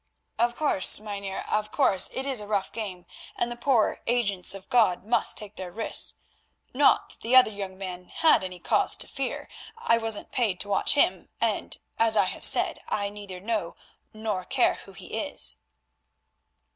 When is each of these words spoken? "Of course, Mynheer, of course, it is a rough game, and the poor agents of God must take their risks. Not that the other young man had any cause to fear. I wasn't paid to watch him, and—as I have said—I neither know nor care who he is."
"Of 0.39 0.55
course, 0.55 0.99
Mynheer, 0.99 1.45
of 1.47 1.71
course, 1.71 2.09
it 2.11 2.25
is 2.25 2.39
a 2.39 2.47
rough 2.47 2.71
game, 2.71 3.05
and 3.35 3.51
the 3.51 3.55
poor 3.55 4.01
agents 4.07 4.55
of 4.55 4.67
God 4.67 5.03
must 5.03 5.37
take 5.37 5.57
their 5.57 5.71
risks. 5.71 6.15
Not 6.73 7.09
that 7.09 7.21
the 7.21 7.35
other 7.35 7.51
young 7.51 7.77
man 7.77 8.05
had 8.09 8.43
any 8.43 8.57
cause 8.57 8.95
to 8.95 9.07
fear. 9.07 9.47
I 9.77 9.99
wasn't 9.99 10.31
paid 10.31 10.59
to 10.61 10.69
watch 10.69 10.93
him, 10.93 11.29
and—as 11.39 12.17
I 12.17 12.25
have 12.25 12.45
said—I 12.45 13.09
neither 13.09 13.39
know 13.39 13.75
nor 14.11 14.43
care 14.43 14.73
who 14.85 14.93
he 14.93 15.19
is." 15.19 15.57